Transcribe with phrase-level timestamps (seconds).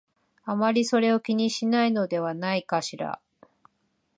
[0.45, 3.21] あまりそれを気にしないのではないかしら